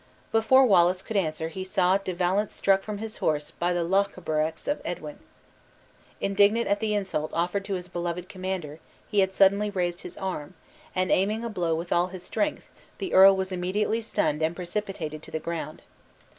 Before 0.31 0.65
Wallace 0.65 1.03
could 1.03 1.15
answer 1.15 1.49
he 1.49 1.63
saw 1.63 1.99
De 1.99 2.11
Valence 2.11 2.55
struck 2.55 2.81
from 2.81 2.97
his 2.97 3.17
horse 3.17 3.51
by 3.51 3.71
the 3.71 3.83
Lochaberax 3.83 4.67
of 4.67 4.81
Edwin. 4.83 5.19
Indignant 6.19 6.67
at 6.67 6.79
the 6.79 6.95
insult 6.95 7.29
offered 7.35 7.65
to 7.65 7.75
his 7.75 7.87
beloved 7.87 8.27
commander, 8.27 8.79
he 9.11 9.19
had 9.19 9.31
suddenly 9.31 9.69
raised 9.69 10.01
his 10.01 10.17
arm, 10.17 10.55
and 10.95 11.11
aiming 11.11 11.43
a 11.45 11.51
blow 11.51 11.75
with 11.75 11.93
all 11.93 12.07
his 12.07 12.23
strength, 12.23 12.67
the 12.97 13.13
earl 13.13 13.35
was 13.35 13.51
immediately 13.51 14.01
stunned 14.01 14.41
and 14.41 14.55
precipitated 14.55 15.21
to 15.21 15.29
the 15.29 15.37
ground. 15.39 15.83